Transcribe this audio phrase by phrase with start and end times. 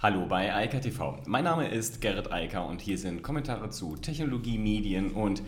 [0.00, 1.18] Hallo bei Eika TV.
[1.26, 5.42] Mein Name ist Gerrit Eiker und hier sind Kommentare zu Technologie, Medien und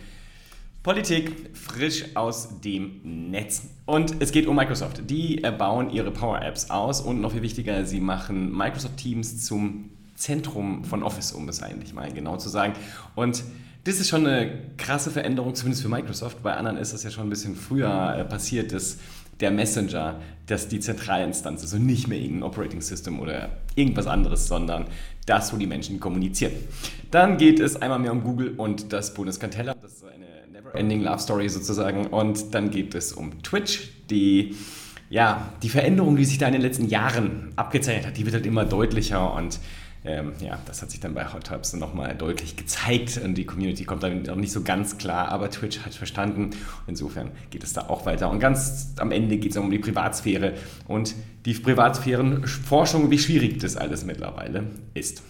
[0.83, 3.69] Politik frisch aus dem Netz.
[3.87, 5.09] Und es geht um Microsoft.
[5.09, 9.91] Die bauen ihre Power Apps aus und noch viel wichtiger, sie machen Microsoft Teams zum
[10.17, 12.73] Zentrum von Office, um es eigentlich mal genau zu sagen.
[13.15, 13.45] Und
[13.85, 16.43] das ist schon eine krasse Veränderung, zumindest für Microsoft.
[16.43, 18.99] Bei anderen ist das ja schon ein bisschen früher äh, passiert, dass
[19.41, 24.47] der Messenger, das die Zentralinstanz ist und nicht mehr irgendein Operating System oder irgendwas anderes,
[24.47, 24.87] sondern
[25.27, 26.53] das, wo die Menschen kommunizieren.
[27.11, 29.83] Dann geht es einmal mehr um Google und das Bundeskartellamt.
[29.83, 32.07] Das ist eine never-ending Love Story sozusagen.
[32.07, 34.57] Und dann geht es um Twitch, die
[35.11, 38.47] ja, die Veränderung, die sich da in den letzten Jahren abgezeichnet hat, die wird halt
[38.47, 39.59] immer deutlicher und
[40.03, 43.85] ähm, ja, das hat sich dann bei Hot Tubs nochmal deutlich gezeigt und die Community
[43.85, 46.51] kommt dann auch nicht so ganz klar, aber Twitch hat verstanden.
[46.87, 48.31] Insofern geht es da auch weiter.
[48.31, 50.55] Und ganz am Ende geht es um die Privatsphäre
[50.89, 55.23] und die Privatsphärenforschung, wie schwierig das alles mittlerweile ist.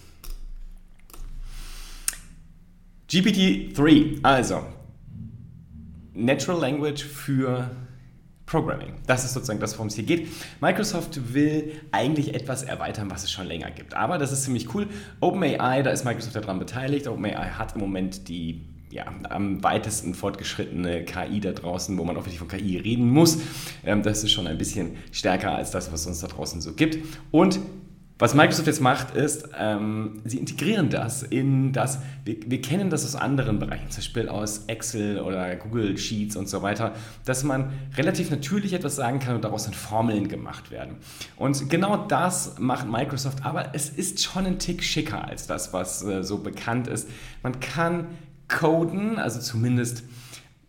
[3.09, 4.65] GPT-3, also
[6.13, 7.69] Natural Language für
[8.51, 8.95] Programming.
[9.07, 10.27] Das ist sozusagen das, worum es hier geht.
[10.59, 13.93] Microsoft will eigentlich etwas erweitern, was es schon länger gibt.
[13.93, 14.87] Aber das ist ziemlich cool.
[15.21, 17.07] OpenAI, da ist Microsoft daran beteiligt.
[17.07, 22.25] OpenAI hat im Moment die ja, am weitesten fortgeschrittene KI da draußen, wo man auch
[22.25, 23.37] wirklich von KI reden muss.
[23.85, 26.73] Ähm, das ist schon ein bisschen stärker als das, was es uns da draußen so
[26.73, 26.97] gibt.
[27.31, 27.57] Und
[28.21, 33.03] was Microsoft jetzt macht, ist, ähm, sie integrieren das in das, wir, wir, kennen das
[33.03, 36.93] aus anderen Bereichen, zum Beispiel aus Excel oder Google Sheets und so weiter,
[37.25, 40.97] dass man relativ natürlich etwas sagen kann und daraus dann Formeln gemacht werden.
[41.35, 46.03] Und genau das macht Microsoft, aber es ist schon ein Tick schicker als das, was
[46.03, 47.09] äh, so bekannt ist.
[47.41, 48.05] Man kann
[48.47, 50.03] coden, also zumindest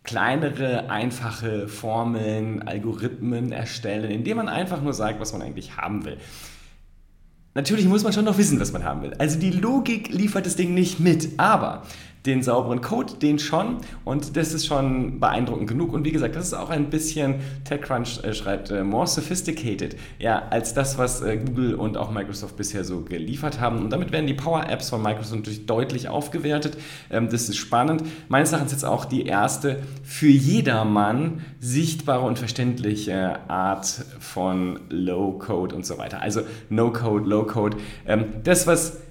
[0.05, 6.17] kleinere, einfache Formeln, Algorithmen erstellen, indem man einfach nur sagt, was man eigentlich haben will.
[7.55, 9.15] Natürlich muss man schon noch wissen, was man haben will.
[9.15, 11.83] Also die Logik liefert das Ding nicht mit, aber
[12.27, 13.79] den sauberen Code, den schon.
[14.05, 15.93] Und das ist schon beeindruckend genug.
[15.93, 20.43] Und wie gesagt, das ist auch ein bisschen, TechCrunch äh, schreibt, äh, more sophisticated, ja,
[20.51, 23.79] als das, was äh, Google und auch Microsoft bisher so geliefert haben.
[23.81, 26.77] Und damit werden die Power-Apps von Microsoft natürlich deutlich aufgewertet.
[27.11, 28.05] Ähm, das ist spannend.
[28.29, 33.87] Meines Erachtens jetzt auch die erste für jedermann sichtbare und verständliche Art
[34.21, 36.23] von Low-Code und so weiter.
[36.23, 37.77] Also No-Code, Low-Code.
[38.07, 39.02] Ähm, das, was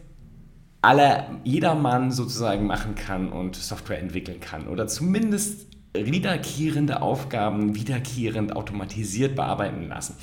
[0.81, 9.35] aller, jedermann sozusagen machen kann und Software entwickeln kann oder zumindest wiederkehrende Aufgaben wiederkehrend automatisiert
[9.35, 10.15] bearbeiten lassen.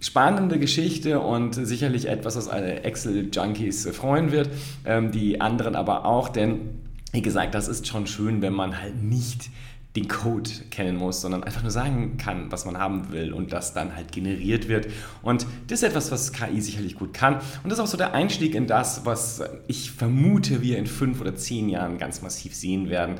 [0.00, 4.50] Spannende Geschichte und sicherlich etwas, was alle Excel-Junkies freuen wird,
[4.84, 6.80] ähm, die anderen aber auch, denn
[7.12, 9.50] wie gesagt, das ist schon schön, wenn man halt nicht
[9.96, 13.74] den Code kennen muss, sondern einfach nur sagen kann, was man haben will und das
[13.74, 14.86] dann halt generiert wird.
[15.22, 17.34] Und das ist etwas, was KI sicherlich gut kann.
[17.62, 21.20] Und das ist auch so der Einstieg in das, was ich vermute, wir in fünf
[21.20, 23.16] oder zehn Jahren ganz massiv sehen werden.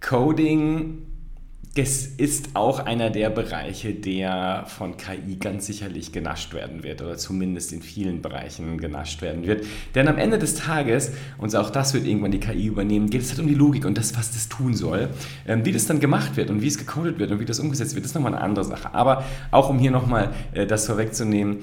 [0.00, 1.02] Coding
[1.78, 7.16] es ist auch einer der Bereiche, der von KI ganz sicherlich genascht werden wird oder
[7.16, 9.64] zumindest in vielen Bereichen genascht werden wird.
[9.94, 13.30] Denn am Ende des Tages, und auch das wird irgendwann die KI übernehmen, geht es
[13.30, 15.10] halt um die Logik und das, was das tun soll.
[15.46, 17.94] Ähm, wie das dann gemacht wird und wie es gecodet wird und wie das umgesetzt
[17.94, 18.92] wird, ist nochmal eine andere Sache.
[18.92, 21.58] Aber auch um hier nochmal äh, das vorwegzunehmen,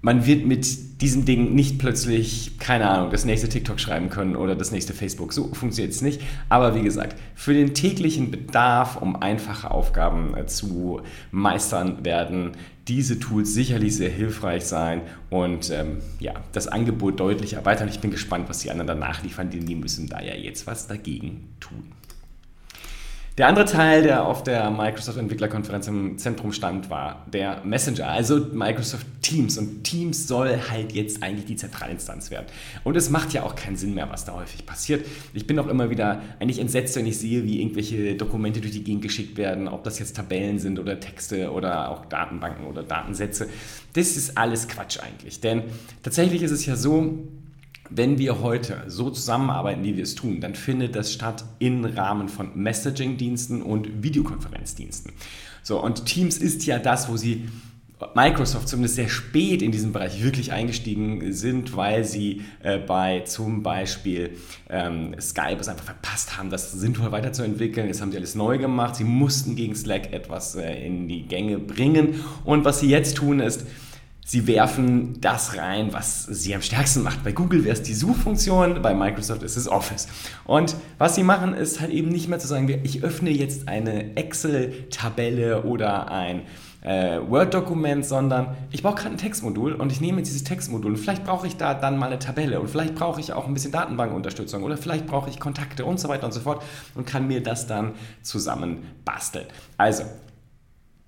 [0.00, 4.54] man wird mit diesem Ding nicht plötzlich, keine Ahnung, das nächste TikTok schreiben können oder
[4.54, 5.32] das nächste Facebook.
[5.32, 6.20] So funktioniert es nicht.
[6.48, 12.52] Aber wie gesagt, für den täglichen Bedarf, um einfache Aufgaben äh, zu meistern, werden
[12.86, 17.88] diese Tools sicherlich sehr hilfreich sein und ähm, ja, das Angebot deutlich erweitern.
[17.88, 20.86] Ich bin gespannt, was die anderen danach liefern, denn die müssen da ja jetzt was
[20.86, 21.92] dagegen tun.
[23.38, 28.44] Der andere Teil, der auf der Microsoft Entwicklerkonferenz im Zentrum stand, war der Messenger, also
[28.52, 29.56] Microsoft Teams.
[29.58, 32.46] Und Teams soll halt jetzt eigentlich die Zentralinstanz werden.
[32.82, 35.06] Und es macht ja auch keinen Sinn mehr, was da häufig passiert.
[35.34, 38.82] Ich bin auch immer wieder eigentlich entsetzt, wenn ich sehe, wie irgendwelche Dokumente durch die
[38.82, 43.48] Gegend geschickt werden, ob das jetzt Tabellen sind oder Texte oder auch Datenbanken oder Datensätze.
[43.92, 45.40] Das ist alles Quatsch eigentlich.
[45.40, 45.62] Denn
[46.02, 47.20] tatsächlich ist es ja so,
[47.90, 52.28] wenn wir heute so zusammenarbeiten, wie wir es tun, dann findet das statt im Rahmen
[52.28, 55.12] von Messaging-Diensten und Videokonferenzdiensten.
[55.62, 57.48] So, und Teams ist ja das, wo sie
[58.14, 63.64] Microsoft zumindest sehr spät in diesem Bereich wirklich eingestiegen sind, weil sie äh, bei zum
[63.64, 64.36] Beispiel
[64.70, 67.88] ähm, Skype es einfach verpasst haben, das sinnvoll weiterzuentwickeln.
[67.88, 68.94] Jetzt haben sie alles neu gemacht.
[68.94, 72.20] Sie mussten gegen Slack etwas äh, in die Gänge bringen.
[72.44, 73.66] Und was sie jetzt tun ist,
[74.30, 77.24] Sie werfen das rein, was sie am stärksten macht.
[77.24, 80.06] Bei Google wäre es die Suchfunktion, bei Microsoft ist es Office.
[80.44, 84.18] Und was sie machen, ist halt eben nicht mehr zu sagen, ich öffne jetzt eine
[84.18, 86.42] Excel-Tabelle oder ein
[86.82, 91.24] äh, Word-Dokument, sondern ich brauche gerade ein Textmodul und ich nehme dieses Textmodul und vielleicht
[91.24, 94.62] brauche ich da dann mal eine Tabelle und vielleicht brauche ich auch ein bisschen Datenbankunterstützung
[94.62, 96.62] oder vielleicht brauche ich Kontakte und so weiter und so fort
[96.94, 99.46] und kann mir das dann zusammen basteln.
[99.78, 100.04] Also,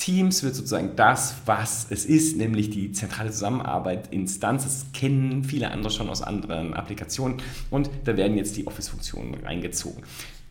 [0.00, 4.64] Teams wird sozusagen das, was es ist, nämlich die zentrale Zusammenarbeit, Instanz.
[4.64, 7.36] Das kennen viele andere schon aus anderen Applikationen
[7.70, 10.02] und da werden jetzt die Office-Funktionen reingezogen.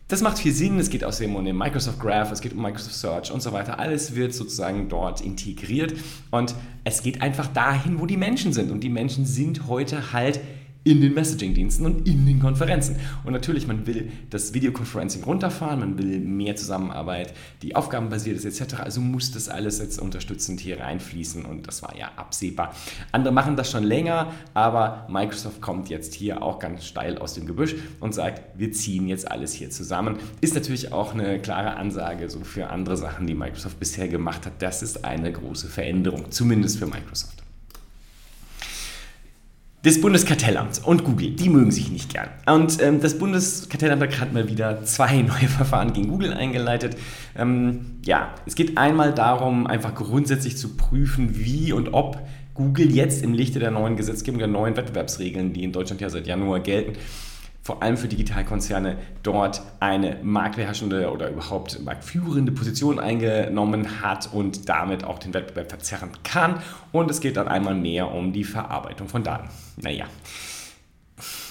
[0.06, 0.78] Das macht viel Sinn.
[0.80, 3.78] Es geht außerdem um den Microsoft Graph, es geht um Microsoft Search und so weiter.
[3.78, 5.94] Alles wird sozusagen dort integriert
[6.30, 6.54] und
[6.84, 8.70] es geht einfach dahin, wo die Menschen sind.
[8.70, 10.40] Und die Menschen sind heute halt
[10.82, 12.96] in den Messaging-Diensten und in den Konferenzen.
[13.24, 18.80] Und natürlich, man will das Videoconferencing runterfahren, man will mehr Zusammenarbeit, die aufgabenbasiert ist etc.
[18.80, 22.74] Also muss das alles jetzt unterstützend hier reinfließen und das war ja absehbar.
[23.12, 27.46] Andere machen das schon länger, aber Microsoft kommt jetzt hier auch ganz steil aus dem
[27.46, 30.16] Gebüsch und sagt, wir ziehen jetzt alles hier zusammen.
[30.40, 34.54] Ist natürlich auch eine klare Ansage so für andere Sachen, die Microsoft bisher gemacht hat.
[34.60, 37.39] Das ist eine große Veränderung, zumindest für Microsoft.
[39.82, 42.28] Das Bundeskartellamt und Google, die mögen sich nicht gern.
[42.44, 46.98] Und ähm, das Bundeskartellamt hat gerade mal wieder zwei neue Verfahren gegen Google eingeleitet.
[47.34, 52.18] Ähm, ja, es geht einmal darum, einfach grundsätzlich zu prüfen, wie und ob
[52.52, 56.26] Google jetzt im Lichte der neuen Gesetzgebung, der neuen Wettbewerbsregeln, die in Deutschland ja seit
[56.26, 56.98] Januar gelten,
[57.62, 65.04] vor allem für Digitalkonzerne dort eine marktbeherrschende oder überhaupt marktführende Position eingenommen hat und damit
[65.04, 66.62] auch den Wettbewerb verzerren kann.
[66.90, 69.48] Und es geht dann einmal mehr um die Verarbeitung von Daten.
[69.76, 70.06] Naja.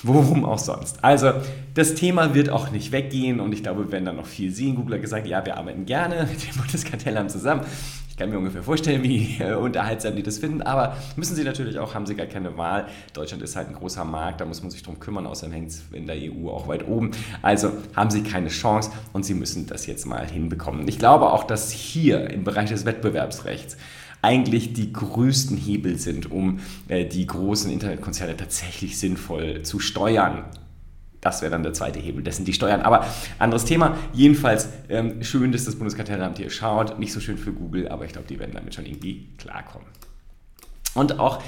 [0.02, 1.04] Worum auch sonst.
[1.04, 1.34] Also,
[1.76, 4.76] das Thema wird auch nicht weggehen und ich glaube, wir werden dann noch viel sehen.
[4.76, 7.62] Google hat gesagt, ja, wir arbeiten gerne mit dem Bundeskartellamt zusammen
[8.20, 11.96] kann mir ungefähr vorstellen, wie äh, unterhaltsam die das finden, aber müssen sie natürlich auch,
[11.96, 12.88] haben sie gar keine Wahl.
[13.14, 15.84] Deutschland ist halt ein großer Markt, da muss man sich drum kümmern, außerdem hängt es
[15.94, 17.12] in der EU auch weit oben.
[17.42, 20.86] Also haben sie keine Chance und sie müssen das jetzt mal hinbekommen.
[20.90, 23.78] Ich glaube auch, dass hier im Bereich des Wettbewerbsrechts
[24.22, 30.44] eigentlich die größten Hebel sind, um äh, die großen Internetkonzerne tatsächlich sinnvoll zu steuern.
[31.22, 32.82] Das wäre dann der zweite Hebel, das sind die Steuern.
[32.82, 33.06] Aber
[33.40, 33.98] anderes Thema.
[34.14, 36.98] Jedenfalls ähm, schön, dass das Bundeskartellamt hier schaut.
[37.00, 39.88] Nicht so schön für Google, aber ich glaube, die werden damit schon irgendwie klarkommen.
[40.94, 41.44] Und auch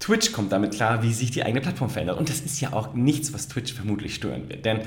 [0.00, 2.18] Twitch kommt damit klar, wie sich die eigene Plattform verändert.
[2.18, 4.64] Und das ist ja auch nichts, was Twitch vermutlich stören wird.
[4.64, 4.80] Denn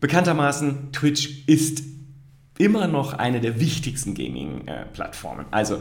[0.00, 1.84] bekanntermaßen, Twitch ist
[2.58, 5.46] immer noch eine der wichtigsten Gaming-Plattformen.
[5.52, 5.80] Also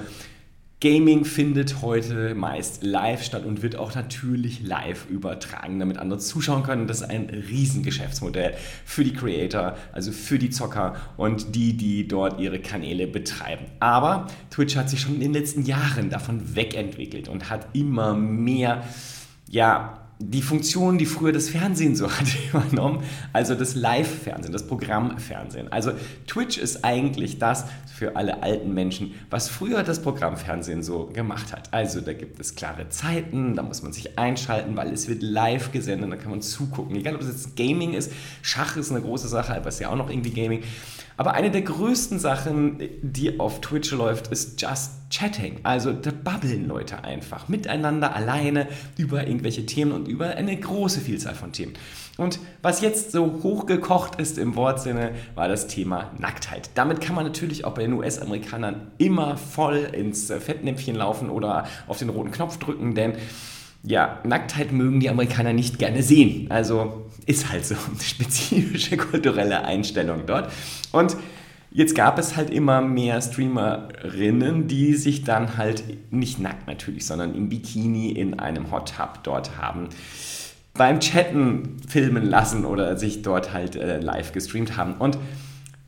[0.81, 6.63] Gaming findet heute meist live statt und wird auch natürlich live übertragen, damit andere zuschauen
[6.63, 6.87] können.
[6.87, 8.53] Das ist ein Riesengeschäftsmodell
[8.85, 13.65] für die Creator, also für die Zocker und die, die dort ihre Kanäle betreiben.
[13.81, 18.85] Aber Twitch hat sich schon in den letzten Jahren davon wegentwickelt und hat immer mehr,
[19.49, 25.71] ja, die Funktion, die früher das Fernsehen so hat, übernommen, also das Live-Fernsehen, das Programmfernsehen.
[25.71, 25.93] Also
[26.27, 31.73] Twitch ist eigentlich das für alle alten Menschen, was früher das Programmfernsehen so gemacht hat.
[31.73, 35.71] Also da gibt es klare Zeiten, da muss man sich einschalten, weil es wird live
[35.71, 36.95] gesendet, da kann man zugucken.
[36.97, 38.11] Egal, ob es jetzt Gaming ist,
[38.41, 40.63] Schach ist eine große Sache, aber es ist ja auch noch irgendwie Gaming.
[41.19, 45.59] Aber eine der größten Sachen, die auf Twitch läuft, ist Just Chatting.
[45.63, 51.35] Also da babbeln Leute einfach miteinander, alleine über irgendwelche Themen und über eine große Vielzahl
[51.35, 51.73] von Themen.
[52.15, 56.69] Und was jetzt so hochgekocht ist im Wortsinne, war das Thema Nacktheit.
[56.75, 61.99] Damit kann man natürlich auch bei den US-Amerikanern immer voll ins Fettnäpfchen laufen oder auf
[61.99, 63.15] den roten Knopf drücken, denn
[63.83, 66.51] ja, Nacktheit mögen die Amerikaner nicht gerne sehen.
[66.51, 70.51] Also ist halt so eine spezifische kulturelle Einstellung dort.
[70.91, 71.15] Und
[71.71, 77.35] jetzt gab es halt immer mehr Streamerinnen, die sich dann halt nicht nackt natürlich, sondern
[77.35, 79.89] im Bikini in einem Hot Tub dort haben
[80.73, 84.95] beim Chatten filmen lassen oder sich dort halt äh, live gestreamt haben.
[84.95, 85.17] Und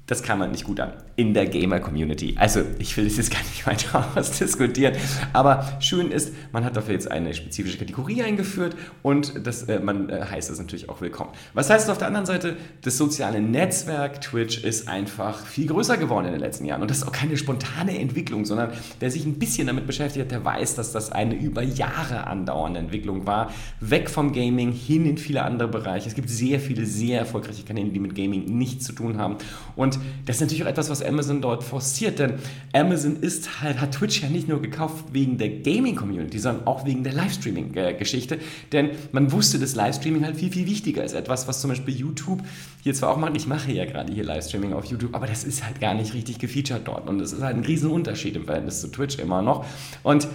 [0.06, 2.34] das kam man nicht gut an in der Gamer-Community.
[2.40, 4.96] Also ich will es jetzt gar nicht weiter ausdiskutieren,
[5.34, 10.10] aber schön ist, man hat dafür jetzt eine spezifische Kategorie eingeführt und das, äh, man
[10.10, 11.30] äh, heißt das natürlich auch willkommen.
[11.54, 12.58] Was heißt es auf der anderen Seite?
[12.82, 16.98] Das soziale Netzwerk Twitch ist einfach viel größer geworden in den letzten Jahren und das
[16.98, 20.74] ist auch keine spontane Entwicklung, sondern wer sich ein bisschen damit beschäftigt hat, der weiß,
[20.74, 25.68] dass das eine über Jahre andauernde Entwicklung war, weg vom Gaming hin in viele andere
[25.68, 26.10] Bereiche.
[26.10, 29.36] Es gibt sehr viele sehr erfolgreiche Kanäle, die mit Gaming nichts zu tun haben
[29.76, 32.36] und das ist natürlich auch etwas, was Amazon dort forciert, denn
[32.74, 37.04] Amazon ist halt, hat Twitch ja nicht nur gekauft wegen der Gaming-Community, sondern auch wegen
[37.04, 38.40] der Livestreaming-Geschichte,
[38.72, 41.14] denn man wusste, dass Livestreaming halt viel, viel wichtiger ist.
[41.14, 42.42] Etwas, was zum Beispiel YouTube
[42.82, 45.66] hier zwar auch macht, ich mache ja gerade hier Livestreaming auf YouTube, aber das ist
[45.66, 47.10] halt gar nicht richtig gefeatured dort.
[47.10, 49.66] Und das ist halt ein Riesenunterschied im Verhältnis zu Twitch immer noch.
[50.04, 50.28] Und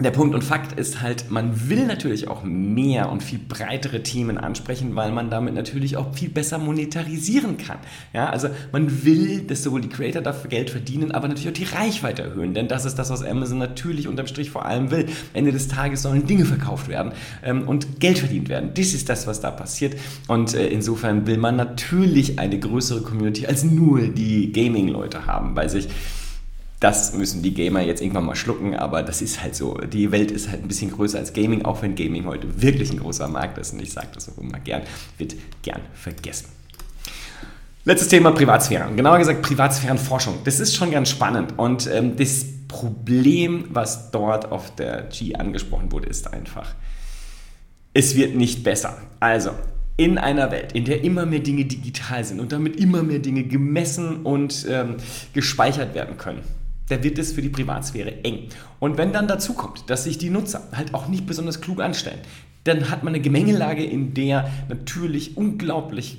[0.00, 4.38] der Punkt und Fakt ist halt, man will natürlich auch mehr und viel breitere Themen
[4.38, 7.78] ansprechen, weil man damit natürlich auch viel besser monetarisieren kann.
[8.12, 11.76] Ja, also man will, dass sowohl die Creator dafür Geld verdienen, aber natürlich auch die
[11.76, 15.06] Reichweite erhöhen, denn das ist das, was Amazon natürlich unterm Strich vor allem will.
[15.34, 17.12] Ende des Tages sollen Dinge verkauft werden
[17.42, 18.70] ähm, und Geld verdient werden.
[18.74, 19.96] Das ist das, was da passiert
[20.28, 25.66] und äh, insofern will man natürlich eine größere Community als nur die Gaming-Leute haben bei
[25.66, 25.88] sich
[26.80, 29.74] das müssen die Gamer jetzt irgendwann mal schlucken, aber das ist halt so.
[29.74, 33.00] Die Welt ist halt ein bisschen größer als Gaming, auch wenn Gaming heute wirklich ein
[33.00, 33.72] großer Markt ist.
[33.72, 34.82] Und ich sage das auch immer gern,
[35.16, 36.46] wird gern vergessen.
[37.84, 38.92] Letztes Thema Privatsphäre.
[38.94, 40.38] Genauer gesagt Privatsphärenforschung.
[40.44, 41.54] Das ist schon ganz spannend.
[41.58, 46.74] Und ähm, das Problem, was dort auf der G angesprochen wurde, ist einfach,
[47.92, 48.98] es wird nicht besser.
[49.18, 49.50] Also,
[49.96, 53.42] in einer Welt, in der immer mehr Dinge digital sind und damit immer mehr Dinge
[53.42, 54.96] gemessen und ähm,
[55.32, 56.42] gespeichert werden können,
[56.88, 58.48] da wird es für die Privatsphäre eng.
[58.80, 62.20] Und wenn dann dazu kommt, dass sich die Nutzer halt auch nicht besonders klug anstellen,
[62.64, 66.18] dann hat man eine Gemengelage, in der natürlich unglaublich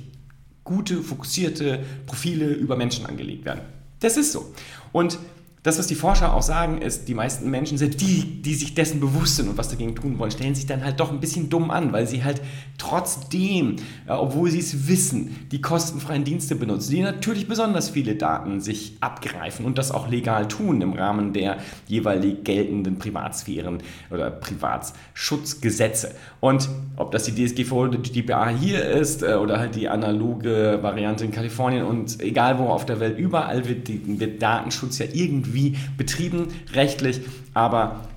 [0.64, 3.62] gute, fokussierte Profile über Menschen angelegt werden.
[4.00, 4.52] Das ist so.
[4.92, 5.18] Und
[5.62, 8.98] das, was die Forscher auch sagen, ist, die meisten Menschen, selbst die, die sich dessen
[8.98, 11.70] bewusst sind und was dagegen tun wollen, stellen sich dann halt doch ein bisschen dumm
[11.70, 12.40] an, weil sie halt
[12.78, 13.76] trotzdem,
[14.06, 18.96] äh, obwohl sie es wissen, die kostenfreien Dienste benutzen, die natürlich besonders viele Daten sich
[19.00, 26.14] abgreifen und das auch legal tun im Rahmen der jeweilig geltenden Privatsphären oder Privatschutzgesetze.
[26.40, 30.78] Und ob das die DSGVO oder die DPA hier ist äh, oder halt die analoge
[30.80, 35.49] Variante in Kalifornien und egal wo auf der Welt, überall wird, wird Datenschutz ja irgendwie
[35.50, 37.20] irgendwie betrieben, rechtlich,
[37.54, 38.08] aber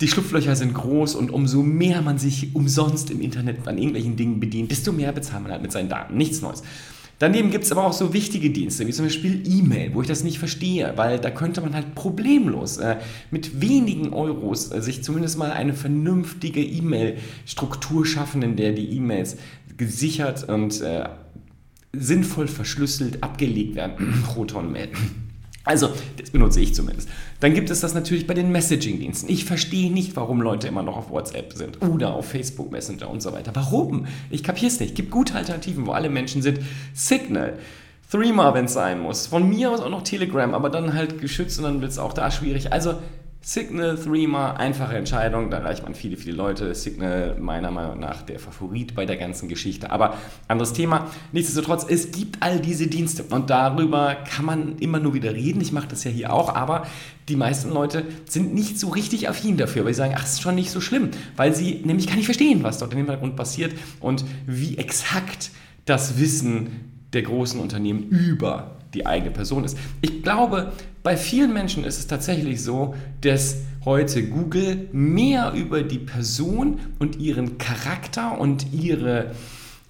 [0.00, 4.40] die Schlupflöcher sind groß und umso mehr man sich umsonst im Internet an irgendwelchen Dingen
[4.40, 6.16] bedient, desto mehr bezahlt man halt mit seinen Daten.
[6.16, 6.62] Nichts Neues.
[7.20, 10.24] Daneben gibt es aber auch so wichtige Dienste, wie zum Beispiel E-Mail, wo ich das
[10.24, 12.96] nicht verstehe, weil da könnte man halt problemlos äh,
[13.30, 19.36] mit wenigen Euros äh, sich zumindest mal eine vernünftige E-Mail-Struktur schaffen, in der die E-Mails
[19.76, 21.08] gesichert und äh,
[21.92, 24.22] sinnvoll verschlüsselt abgelegt werden.
[24.26, 24.88] Proton-Mail.
[25.64, 27.08] Also, das benutze ich zumindest.
[27.40, 29.30] Dann gibt es das natürlich bei den Messaging-Diensten.
[29.30, 33.22] Ich verstehe nicht, warum Leute immer noch auf WhatsApp sind oder auf Facebook Messenger und
[33.22, 33.50] so weiter.
[33.54, 34.06] Warum?
[34.30, 34.94] Ich kapiere es nicht.
[34.94, 36.60] Gibt gute Alternativen, wo alle Menschen sind.
[36.92, 37.58] Signal.
[38.10, 39.26] Threema, wenn es sein muss.
[39.26, 42.12] Von mir aus auch noch Telegram, aber dann halt geschützt und dann wird es auch
[42.12, 42.70] da schwierig.
[42.72, 42.96] Also,
[43.46, 46.74] Signal, Threema, einfache Entscheidung, da erreicht man viele, viele Leute.
[46.74, 49.90] Signal meiner Meinung nach der Favorit bei der ganzen Geschichte.
[49.90, 50.16] Aber
[50.48, 51.10] anderes Thema.
[51.32, 55.60] Nichtsdestotrotz, es gibt all diese Dienste und darüber kann man immer nur wieder reden.
[55.60, 56.86] Ich mache das ja hier auch, aber
[57.28, 60.54] die meisten Leute sind nicht so richtig affin dafür, weil sie sagen, ach, ist schon
[60.54, 64.24] nicht so schlimm, weil sie nämlich gar nicht verstehen, was dort im Hintergrund passiert und
[64.46, 65.50] wie exakt
[65.84, 69.76] das Wissen der großen Unternehmen über die eigene Person ist.
[70.00, 70.72] Ich glaube,
[71.02, 77.18] bei vielen Menschen ist es tatsächlich so, dass heute Google mehr über die Person und
[77.18, 79.32] ihren Charakter und ihre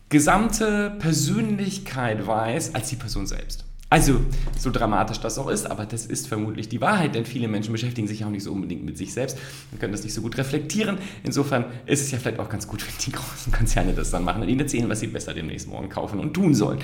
[0.08, 3.64] gesamte Persönlichkeit weiß als die Person selbst.
[3.90, 4.20] Also,
[4.58, 8.08] so dramatisch das auch ist, aber das ist vermutlich die Wahrheit, denn viele Menschen beschäftigen
[8.08, 9.38] sich auch nicht so unbedingt mit sich selbst
[9.70, 10.98] und können das nicht so gut reflektieren.
[11.22, 14.42] Insofern ist es ja vielleicht auch ganz gut, wenn die großen Konzerne das dann machen
[14.42, 16.80] und ihnen erzählen, was sie besser demnächst morgen kaufen und tun sollen.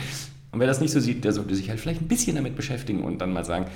[0.52, 3.04] Und wer das nicht so sieht, der sollte sich halt vielleicht ein bisschen damit beschäftigen
[3.04, 3.66] und dann mal sagen,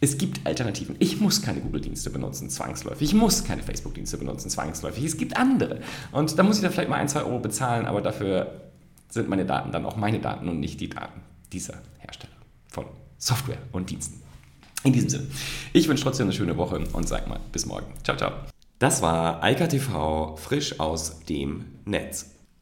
[0.00, 0.96] es gibt Alternativen.
[0.98, 3.08] Ich muss keine Google-Dienste benutzen, zwangsläufig.
[3.08, 5.04] Ich muss keine Facebook-Dienste benutzen, zwangsläufig.
[5.04, 5.80] Es gibt andere.
[6.12, 8.70] Und da muss ich dann vielleicht mal ein, zwei Euro bezahlen, aber dafür
[9.10, 11.20] sind meine Daten dann auch meine Daten und nicht die Daten
[11.52, 12.32] dieser Hersteller
[12.68, 12.86] von
[13.18, 14.22] Software und Diensten.
[14.84, 15.26] In diesem Sinne,
[15.72, 17.86] ich wünsche trotzdem eine schöne Woche und sag mal bis morgen.
[18.02, 18.32] Ciao, ciao.
[18.78, 22.39] Das war Eika TV frisch aus dem Netz.